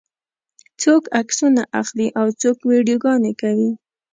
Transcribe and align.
څوک 0.81 1.03
عکسونه 1.19 1.61
اخلي 1.81 2.07
او 2.19 2.27
څوک 2.41 2.57
ویډیوګانې 2.69 3.33
کوي. 3.41 3.71